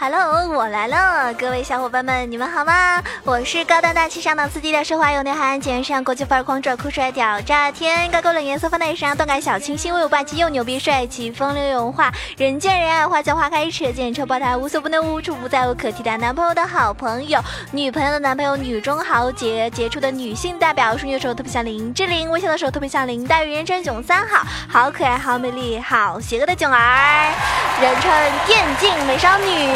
[0.00, 3.02] Hello，我来了，各位小伙伴们，你们好吗？
[3.24, 17.42] 我是高端大气上档次、低调奢华有内涵、简约时尚、国际范儿、狂拽酷帅屌炸天、高高冷颜色、放大时尚、动感小清新、威武霸气又牛逼帅气、风流有文化、人见人爱、花见花开、车见车爆胎、无所不能、无处不在、无可替代男朋友的好朋友、
[17.72, 27.32] 女朋友的男朋友、女中豪杰、杰出的女性代表、淑女的时候特别像林志玲，微笑的时候特别像林黛玉，人称囧三好，好可爱、好美丽、好邪恶的囧儿，
[27.80, 28.12] 人称
[28.46, 29.70] 电竞美少女。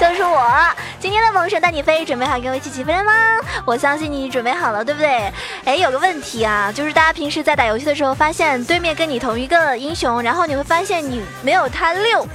[0.00, 0.42] 就就是我，
[0.98, 3.12] 今天的萌神带你飞，准备好跟我一起起飞了吗？
[3.66, 5.30] 我相信你准备好了，对不对？
[5.66, 12.26] 哎，有个问题啊，就是大家平时在打游戏的时候，发现对面跟你同一个英雄，然后你会发现你没有他六。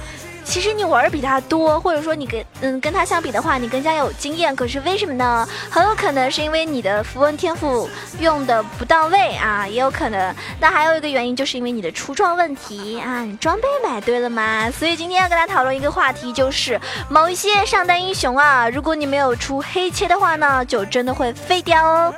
[0.44, 4.54] 其实你玩比他多，或者说你跟嗯跟他相比的话，你更加有经验。
[4.54, 5.48] 可是为什么呢？
[5.70, 7.88] 很有可能是因为你的符文天赋
[8.20, 10.34] 用的不到位啊，也有可能。
[10.60, 14.70] 那还有一个原因，就是因为你的出装问题啊，你装备买对了吗？
[14.70, 22.14] 所以今天要跟大家讨论一个话题，就是某一些上单英雄啊，如果你没有出黑切的话呢，就真的会废掉哦。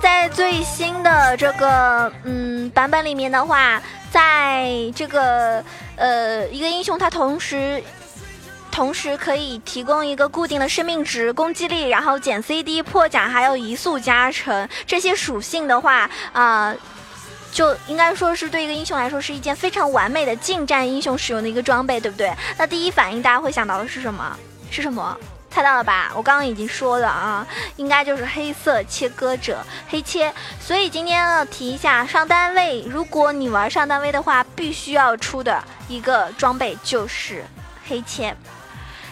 [0.00, 5.62] 在最新的这个嗯版本里面的话，在这个
[5.96, 7.82] 呃一个英雄他同时
[8.70, 16.74] 同时可以提供一个固定的生命值、攻击力，然后减 CD、破甲，还有移速加成这些属性的话啊，
[17.50, 22.32] 就应该说是对一个英雄来说是一件非常完美的近战英雄使用的一个装备，对不对？
[22.56, 24.38] 那第一反应大家会想到的是什么？
[24.70, 25.16] 是什么？
[25.58, 26.12] 看到了吧？
[26.14, 30.32] 我刚刚已经说了啊，应该就是黑色切割者黑切。
[30.60, 37.44] 所以今天要提一下上单位，如果你玩上单位的话，必须要出的一个装备就是
[37.88, 38.36] 黑切。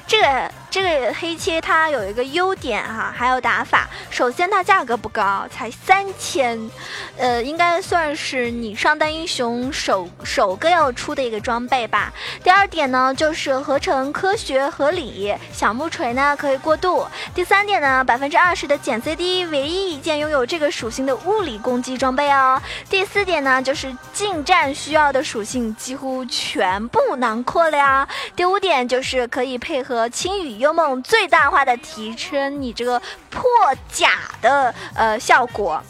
[0.06, 3.88] 这个这个黑切它有一个优点哈，还有打法。
[4.10, 6.70] 首先它价格不高，才三千，
[7.16, 12.12] 呃，应该算是你上单英雄首首个要出的一个装备吧。
[12.44, 17.06] 第二点呢，就是合成科学合理，小木锤呢可以过渡。
[17.34, 22.60] 第三点呢，百分之二十的减 CD，唯一一件拥有这个属性的物理攻击装备哦。
[22.91, 28.06] 第四点呢，就是近战需要的属性几乎全部囊括了呀。
[28.37, 30.06] 第五点就是可以配合。
[30.10, 33.00] 轻羽梦最大化的提升你这个
[33.31, 33.43] 破
[33.88, 34.10] 甲
[34.41, 35.82] 的呃效果，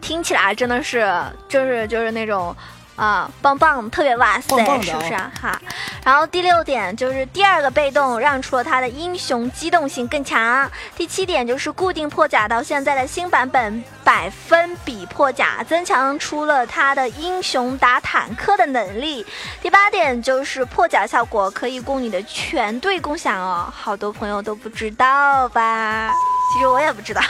[0.00, 1.12] 听起来真的是
[1.48, 2.54] 就是就是那种。
[2.94, 5.32] 啊，棒棒，特别哇塞，是不是啊？
[5.40, 5.60] 哈，
[6.04, 10.70] 然后第六点就是第二个被动让出了他的英雄机动性更强。
[10.94, 19.24] 第七点就是固定破甲到现在的新版本百分比破甲增强出了他的英雄打坦克的能力。
[19.62, 26.12] 第八点就是破甲效果可以供你的全队共享哦，好多朋友都不知道吧？
[26.52, 27.22] 其实我也不知道。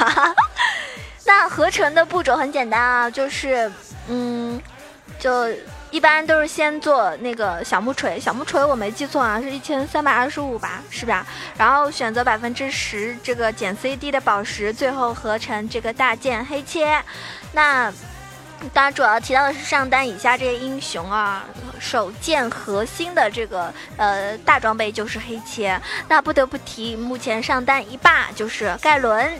[1.24, 3.70] 那合成的步骤很简单啊，就是
[4.08, 4.60] 嗯。
[5.18, 5.48] 就
[5.90, 11.26] 一般都是先做那个小木锤，小木锤我没记错啊，是一千三百二十五吧，是吧？
[11.56, 17.02] 然后选择百分之十这个减 CD 的宝石，最后合成这个大剑黑切。
[17.52, 17.92] 那
[18.72, 21.44] 当然主要提到的是上单以下这些英雄啊，
[21.78, 25.80] 手剑核心的这个呃大装备就是黑切。
[26.08, 29.32] 那不得不提目前上单一霸就是盖伦。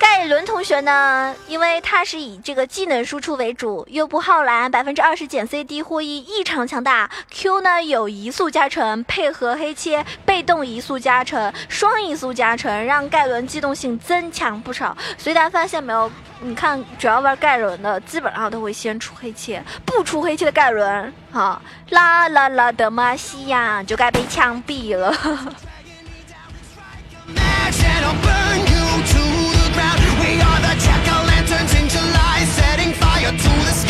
[0.00, 7.10] 盖伦同学呢，因为他是以这个技能输出为主，又不耗蓝，百分之二十减 CD 获益异常强大。
[7.30, 14.96] Q 呢有移速加成，配合黑切被动移速加成，双移速加成，让盖伦机动性增强不少。
[15.18, 16.10] 所以大家发现没有？
[16.40, 25.14] 你看，只要玩盖伦的，基本上都会先出黑切，不出黑切的盖伦，哈，啦啦啦的玛西亚就该被枪毙了。
[30.20, 33.89] We are the jack-o'-lanterns in July Setting fire to the sky.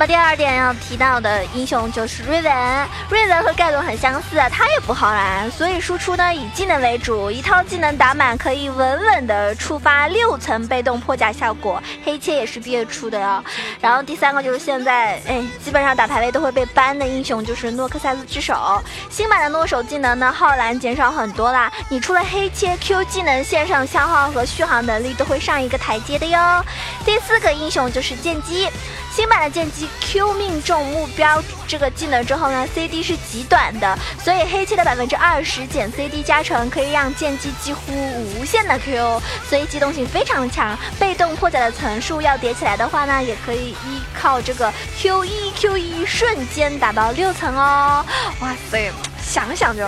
[0.00, 13.44] 那么第二点要提到的英雄就是瑞文，瑞文和盖伦很相似，他也不耗蓝，所以输出呢以技能为主，一套技能打满可以稳稳的触发六层被动破甲效果，黑切也是必出的哟。
[13.78, 26.64] 然后第三个就是现在哎基本上打排位都会被 ban 的英雄就是诺克萨斯之手，新版的诺手技能呢耗蓝减少很多啦，你除了黑切 Q 技能线上消耗和续航能力都会上一个台阶的哟。
[27.04, 28.66] 第四个英雄就是剑姬，
[29.14, 29.89] 新版的剑姬。
[30.00, 37.92] Q 命中目标这个技能之后呢，CD 是极短的，所以黑切的百分之二十减 CD 加成可以让剑姬几乎
[38.34, 40.76] 无限的 Q，所以机动性非常强。
[40.98, 48.04] 被动破甲的层数要叠起来的话呢，也可以依靠这个 Q 一 Q 一瞬间打到六层哦。
[48.40, 48.90] 哇塞，
[49.22, 49.86] 想想就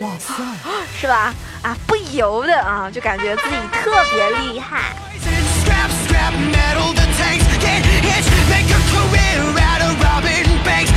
[0.00, 0.34] 哇塞，
[1.00, 1.32] 是吧？
[1.62, 4.96] 啊，不由得啊，就感觉自己特别厉害。
[9.14, 10.91] 那接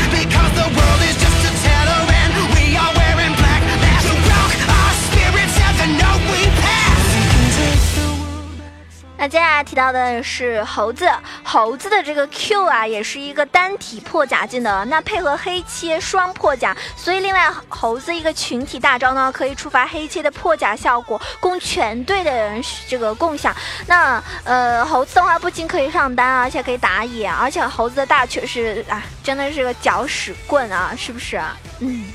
[9.56, 11.10] 下来提到的是猴子，
[11.42, 23.56] 猴子的这个 Q 啊，也是一个单体破甲技能，那配合黑切双破甲，所以另外猴子一个群体大招呢，可以触发黑切的破甲效果，供全队的人这个共享。
[23.88, 31.42] 那呃，猴子的话不仅可以上单，而且可以打野，而且猴子的大确是啊，真的是个搅屎棍啊，是不是？
[31.80, 32.12] 嗯，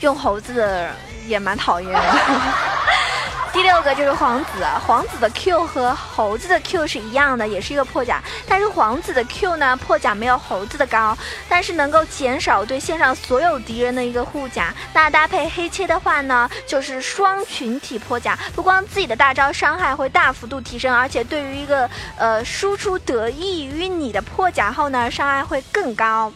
[0.00, 0.88] 用猴子
[1.28, 2.00] 也蛮讨厌的。
[3.52, 11.16] 第六个就是皇子，皇子的 Q 和猴子的 Q 是一样的，也是一个破甲，但是皇子的 Q 呢，破甲没有猴子的高，
[11.50, 14.74] 但是能够减少对线上所有敌人的一个护甲。
[14.94, 26.32] 那搭配黑切的话呢，就是双群体破甲，不光自己的大招伤害会大幅度提升，而且对于一个呃输出得益于你的破甲后呢，伤害会更高。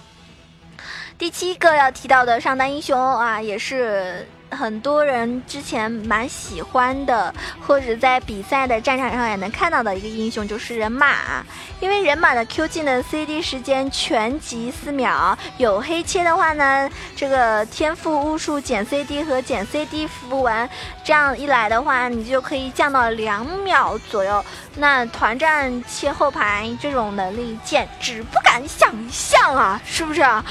[1.17, 4.29] 第七个要提到的上单英雄啊，也是。
[4.51, 7.35] 很多人之前蛮喜欢的，
[7.67, 11.45] 或者在比赛的战场上也能看到的一个英雄就是人马，
[11.81, 20.69] 因为人马的 Q 技能 CD 时间全集四秒，有黑切的话呢，这个天赋巫术减 CD 和减 CD 符文，
[21.05, 24.45] 这样一来的话，你就可以降到两秒左右。
[24.79, 30.45] 那团战切后排这种能力简直不敢想象啊，是不是啊？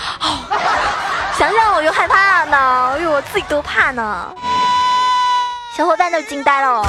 [1.38, 4.34] 想想我就害怕呢，因为我自己都怕呢。
[5.76, 6.84] 小伙伴都惊呆了。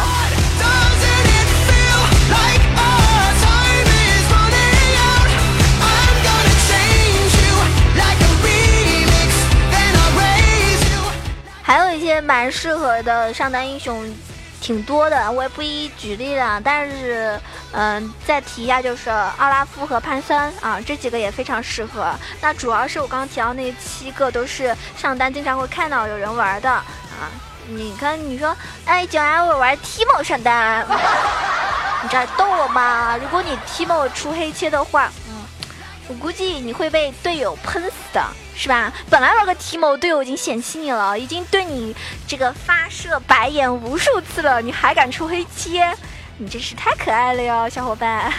[11.63, 14.09] 还有一些蛮适合的上单英雄。
[14.61, 16.61] 挺多的，我也不一一举例了。
[16.63, 17.41] 但是，
[17.73, 22.13] 嗯，再提一下，就是奥拉夫和潘森啊，这几个也非常适合。
[22.41, 26.85] 那主要是我刚刚提到那七个，都是上单经常会看到有人玩的啊。
[27.69, 30.87] 你看，你说，哎，九安我玩 Timo 上单，
[32.03, 33.17] 你在逗我吗？
[33.21, 35.11] 如果你 Timo 出黑切的话。
[36.09, 38.25] 我估计你会被队友喷死的，
[38.55, 38.93] 是吧？
[39.11, 41.95] 本来玩个提莫，队友已经嫌弃你了，已经对你
[42.29, 45.93] 这个发射白眼无数次了，你还敢出黑切？
[46.39, 48.33] 你真是太可爱了哟，小伙伴。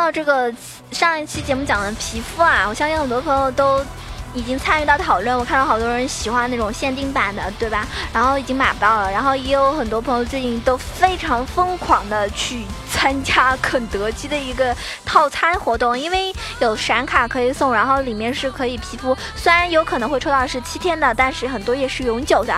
[0.00, 0.50] 到这个
[0.92, 3.84] 上一期节目讲的皮肤啊，我相信很多朋友都
[4.34, 5.36] 已经参与到讨论。
[5.36, 7.86] 我看到好多人喜欢那种限定版的，对吧？
[8.12, 9.10] 然后已经买不到了。
[9.10, 12.64] 然后也有很多朋友最近都非常疯狂的去。
[12.92, 22.52] 参加肯德基的一个套餐活动，因为有闪卡可以送，然后里面是可以皮肤，虽然有可能会抽到是七天的，但是很多也是永久的。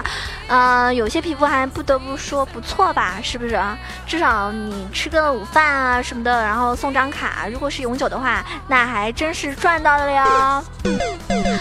[0.49, 3.61] 嗯，有些皮肤还不得不说不错吧，是不是？
[4.05, 10.65] 至少你吃个午饭啊什么的，然后送张卡，如果是永久的话，那还真是赚到了哟。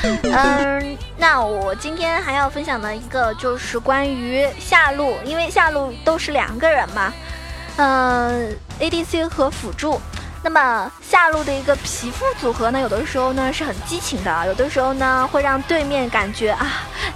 [0.23, 7.13] 嗯，那我今天还要分享的一个就是关于下路，因为下路都是两个人嘛。
[7.77, 10.01] 嗯，ADC 和辅助，
[10.43, 16.67] 那么下路的一个皮肤组合呢，有的时候呢是很激情的，有的时候呢会让对面感觉啊，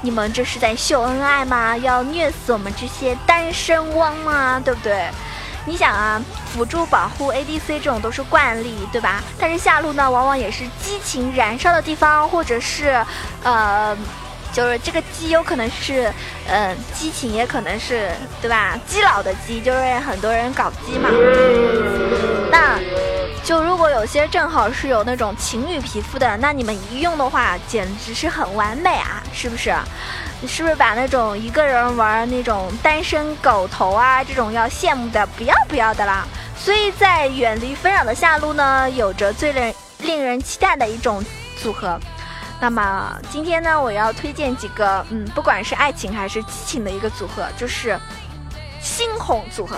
[0.01, 1.75] 你们这是在秀恩爱吗？
[1.77, 4.62] 要虐死我们这些单身汪吗？
[4.63, 5.10] 对不对？
[5.65, 6.22] 你想啊，
[6.53, 9.24] 辅助保护 ADC 这种都是惯例，对吧？
[9.39, 13.03] 但是下路呢，往往也是激情燃烧的地方，或者是，
[13.43, 13.98] 呃。
[14.53, 16.10] 就是这个鸡有可能是，
[16.48, 18.10] 嗯，激情也可能是，
[18.41, 18.79] 对吧？
[18.88, 21.10] 基佬的鸡就是很多人搞基嘛。
[22.50, 22.79] 那，
[23.43, 29.75] 就如果有些正好是有那种情侣皮肤的，那你们一用的话，简直是很完美啊，是不是？
[30.42, 36.25] 你是不是把那种一个人玩那种单身狗头啊这种要羡慕的不要不要的啦？
[36.58, 41.24] 所以在远离纷扰的下路呢，有着最令令人期待的一种
[41.62, 42.00] 组合。
[42.60, 48.00] 那么今天呢，我要推荐几个，嗯，不管是爱情还是激情的一个组合，就是
[48.82, 49.77] 猩红组合。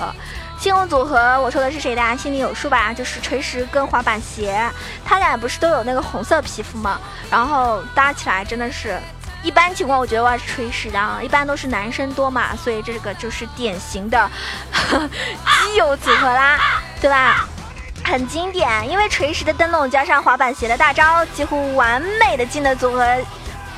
[0.60, 1.96] 猩红组合，我说的是谁？
[1.96, 2.94] 大家心里有数吧？
[2.94, 4.60] 就是锤石跟滑板鞋，
[5.06, 7.00] 他俩不是都有那个红色皮肤吗？
[7.30, 9.00] 然后搭起来真的是，
[9.44, 14.30] 一般情况我觉得我是锤石的啊，一般都是男生多嘛，所以这个就是典型的
[14.92, 16.60] 基友组合啦，
[17.00, 17.48] 对吧？
[18.04, 23.06] 很经典，因为锤石的灯笼加上滑板鞋的大招，几乎完美的技能组合，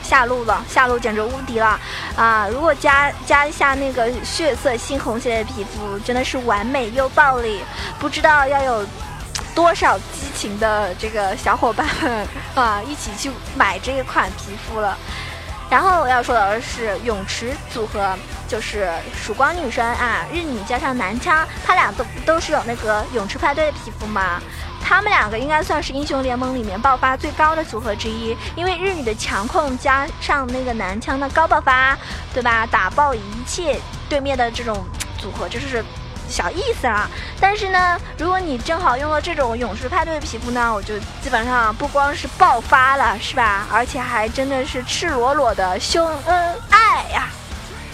[0.04, 1.80] 下路了，下路简直无敌了
[2.16, 2.48] 啊！
[2.52, 7.62] 如果加加一下那个血色猩红系列皮肤，真的是完美又暴力，
[8.00, 8.86] 不知道要有
[9.56, 14.96] 多少激情的这个小伙伴们啊，一起去买这一款皮肤了。
[15.70, 24.42] 然后我要说的是泳池组合，就是曙光女神啊，日女加上男枪，他俩都都是有那个泳池派对的皮肤嘛。
[24.82, 31.96] 他们两个应该算是英雄联盟里面爆发最高的组合之一，因为日女的强控加上那个男枪的高爆发，
[32.34, 32.66] 对吧？
[32.66, 34.84] 打爆一切对面的这种
[35.20, 35.86] 组合，就是
[36.30, 37.10] 小意思啦。
[37.40, 43.66] 但是呢，如果你正好用了这种勇士派对皮肤呢，我就基本上不光是爆发了，是吧？
[43.72, 47.28] 而且还真的是赤裸裸的秀恩爱呀！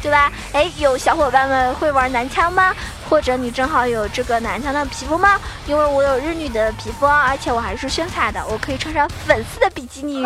[0.01, 0.32] 对吧？
[0.54, 2.75] 哎，有小伙伴们会玩男枪吗？
[3.10, 5.39] 或者你正好有这个男枪的皮肤吗？
[5.65, 10.24] 因为我有日女的皮肤，而且我还是炫彩的，我可以穿上粉色的比基尼，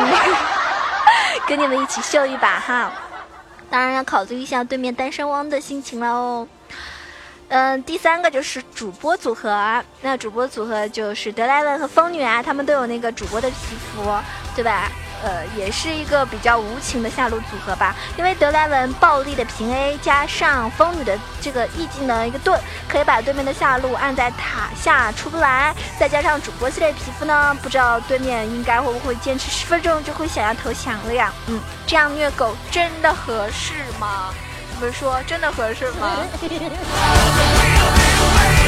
[1.48, 2.92] 跟你们一起秀一把哈。
[3.70, 6.48] 当然要考虑一下对面单身汪的心情了哦。
[7.50, 14.04] 嗯，第三个就是主播组合，那主播组合就是德莱文和风女啊，他们都有那个主播的皮肤，
[14.56, 14.92] 对吧？
[15.22, 31.34] 呃，也是一个比较无情的下路组合吧，因为德莱文暴力的平 A 加上风女的这个 E 技能一个盾，可以把对面的下路按在塔下出不来，再加上主播系列皮肤呢，不知道对面应该会不会坚持十分钟就会想要投降了呀？
[31.48, 34.34] 嗯，这样虐狗真的合适吗？
[34.80, 36.24] 你们说真的合适吗？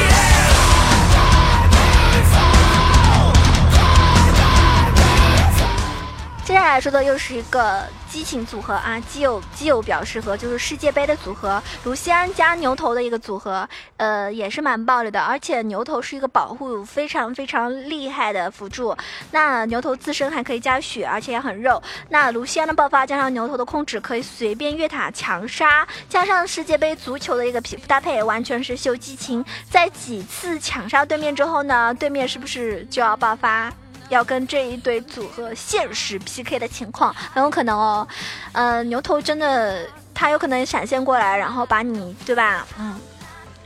[6.52, 13.66] 接下来说的又是一个激情组合啊，基友基友表示和就是世界杯的组合，卢锡安加牛头的一个组合，
[13.96, 18.94] 呃，也是蛮暴力的，而且牛头是一个保护非常非常厉害的辅助，
[19.30, 33.72] 那牛头自身还可以加血，而且也很肉，那卢锡安的爆发加上牛头的控制，可以随便越塔强杀，加上世界杯足球的一个皮肤搭配，完全是秀激情，在几次抢杀对面之后呢，对面是不是就要爆发？
[34.08, 38.06] 要跟这一对组合现实 PK 的情况很有可能哦，
[38.52, 42.66] 呃，牛头真的他有可能闪现过来，然后把你对吧？
[42.78, 42.98] 嗯，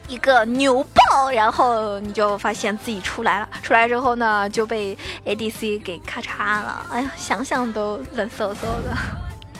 [0.09, 8.97] 一个牛爆，然后你就发现自己出来了，出来之后呢就被 ADC 给咔嚓了，哎呀，想想都冷飕飕的，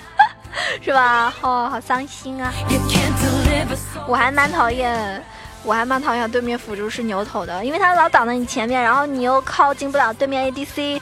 [0.81, 1.35] 是吧？
[1.43, 2.53] 哦，好伤心啊！
[4.07, 5.23] 我还蛮讨厌。
[5.67, 11.01] 我还蛮讨厌对面辅助是牛头的，因为他老挡在你前面，然后你又靠近不了对面 ADC，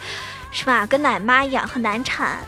[0.50, 0.86] 是吧？
[0.86, 2.38] 跟奶妈一样，很难缠。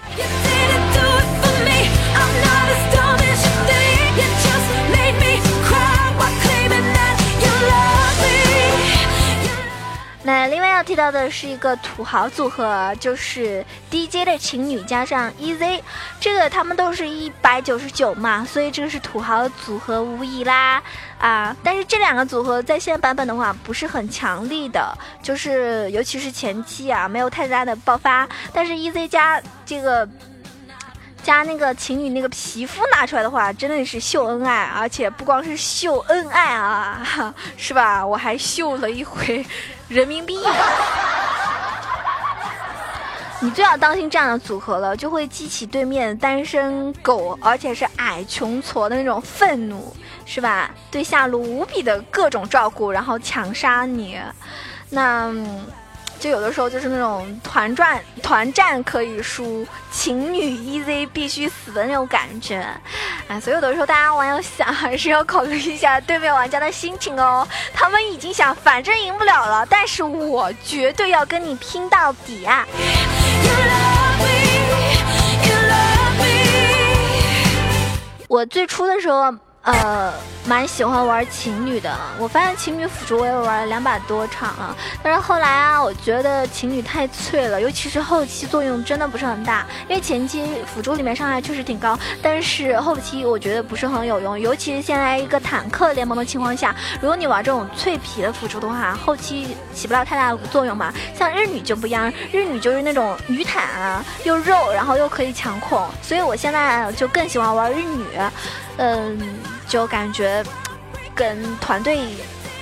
[10.22, 15.80] 那另外要提到的是一个土豪组合，就是 DJ 的情侣加上 EZ，
[16.18, 20.82] 这个他们都是一百九十九嘛，所以这个是土豪组合无疑啦
[21.18, 21.56] 啊！
[21.62, 30.08] 但是这两个组合在现在版本的话不是很强力的，就是尤其是前期啊没有太大的爆发，但是 EZ 加这个。
[31.22, 38.06] 加那个情侣那个皮肤拿出来的话，真的是秀恩爱，而且不光是秀恩爱啊， 是吧？
[38.06, 39.44] 我还秀了一回
[39.88, 40.38] 人民币。
[43.42, 49.96] 你最要当心这样的组合了，就会激起对面单身狗，而且是矮穷矬的那种愤怒，
[50.26, 50.70] 是吧？
[50.90, 54.18] 对下路无比的各种照顾，然后强杀你，
[54.90, 55.32] 那。
[56.18, 62.66] 就有的时候就是那种团战团战可以输，情侣 EZ 必须死的那种感觉，
[63.28, 67.46] 哎，所以有的时候大家玩游戏啊，还是要考虑一下对面玩家的心情哦。
[67.74, 72.66] 他们已经想，反正赢不了了，但是我绝对要跟你拼到底啊！
[78.26, 79.34] 我最初的时候。
[79.66, 80.12] 呃，
[80.46, 81.92] 蛮喜欢玩情侣的。
[82.20, 89.66] 我发现情侣辅助我也玩了两百多场了，但是后来啊，我觉得情侣太脆了，尤其是后期作用真的不是很大。
[89.88, 94.38] 因为前期辅助里面伤害确实挺高，但是后期我觉得不是很有用。
[94.38, 100.94] 尤其是现在一个坦克联盟的情况下，如果你玩这种脆皮的辅助的话，后期起不了太大的作用嘛。
[101.12, 108.04] 像日女就不一样，日女就是那种女坦啊，又肉，然后又可以强控，所以我现在就更喜欢玩日女，
[108.76, 109.55] 嗯。
[109.68, 110.44] 就感觉
[111.14, 112.00] 跟团队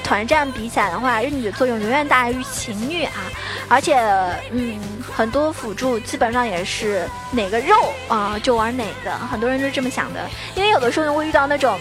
[0.03, 3.13] 团战比起来的话，日女的作用远远大于情侣啊！
[3.69, 3.97] 而且，
[4.51, 4.79] 嗯，
[5.15, 10.29] 很多辅助基本上也是哪个肉啊就玩哪个，很多人都是这么想的。
[10.55, 11.79] 因为有的时候会遇到那种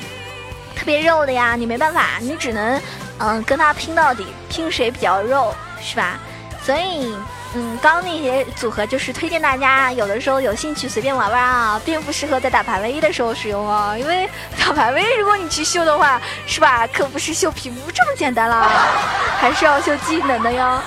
[0.76, 2.82] 特别肉的呀，你没办法，你只能
[3.20, 6.18] 嗯跟他拼到底，拼谁比较肉，是吧？
[6.64, 7.14] 所以
[7.56, 13.96] 嗯，刚那些组合就是推荐大家有的时候有兴趣随便玩玩啊，并不适合在打排位的时候使用哦。
[13.98, 14.28] 因为
[14.60, 16.88] 打排位如果你去秀的话，是吧？
[16.88, 18.68] 可不是秀皮肤这么简单啦，
[19.40, 20.82] 还是要秀技能的哟。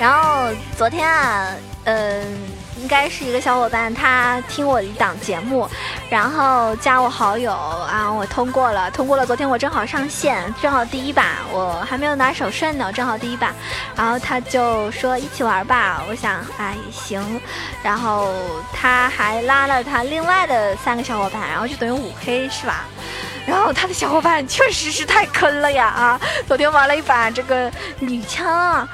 [0.00, 1.46] 然后昨天啊，
[1.84, 2.53] 嗯。
[2.84, 5.66] 应该是一个小伙伴，他听我一档节目，
[6.10, 9.24] 然后加我好友啊，我通过了，通过了。
[9.24, 13.54] 昨天我正好上线，正好第一把，我还没有拿手顺呢，正好第一把。
[13.96, 17.40] 然后他就说一起玩吧，我想哎行。
[17.82, 18.28] 然后
[18.70, 22.84] 他还拉了他另外的三个小伙伴，然后就等于五黑是吧？
[23.46, 26.20] 然后他的小伙伴确实是太坑了呀啊！
[26.46, 28.86] 昨天玩了一把这个女枪，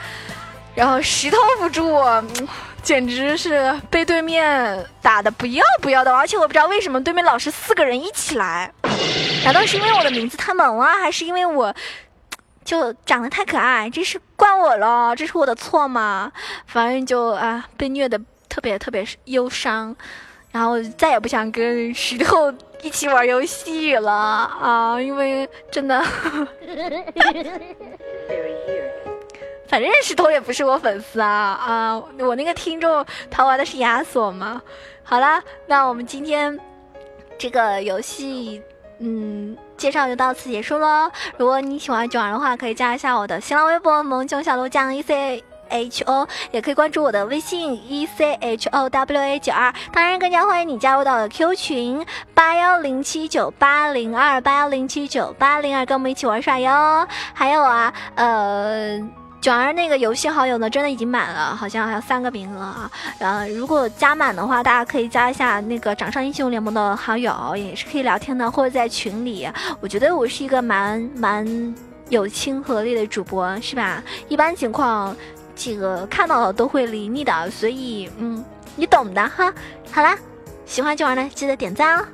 [0.77, 2.01] 然后石头不住。
[2.83, 8.73] 简直是被对面打的不要不要的，而且我不知道为什么对面老是四个人一起来，
[9.45, 11.75] 难道是因为我的名字太萌了，还是因为我
[12.65, 13.89] 就长得太可爱？
[13.91, 16.33] 这是怪我了，这是我的错吗？
[16.67, 19.95] 反正就啊，被虐的特别特别忧伤，
[20.51, 26.03] 然后再也不想跟石头一起玩游戏了啊，因为真的。
[29.71, 32.03] 反正石头也不是我粉丝啊啊！
[32.19, 34.61] 我那个听众他玩的是亚索嘛？
[35.05, 36.59] 好啦，那我们今天
[37.39, 38.61] 这个游戏
[38.99, 41.09] 嗯介绍就到此结束喽。
[41.37, 49.73] 如果你喜欢九儿的话，可以加一下我的新浪微博萌囧小鹿酱 E C H O，也可以关注我的微信 E C H O W A 九二。
[49.93, 57.07] 当然，更加欢迎你加入到 Q 群八幺零七九八零二八幺零七九八零二，跟我们一起玩耍哟。
[57.33, 59.20] 还有啊，呃。
[59.41, 62.91] 九儿那个游戏好友呢，真的已经满了，好像还有三个名额啊。
[63.19, 69.49] 然后，如果加满的话，大家可以加一下那个掌上英雄联盟的好友，也是可以聊天的，或者在群里。
[69.81, 71.75] 我觉得我是一个蛮蛮
[72.11, 74.03] 有亲和力的主播，是吧？
[74.29, 75.17] 一般情况，
[75.57, 78.45] 这个看到了都会理你的，所以嗯，
[78.77, 79.51] 你懂的哈。
[79.91, 80.19] 好啦，
[80.67, 82.05] 喜欢九儿的记得点赞哦。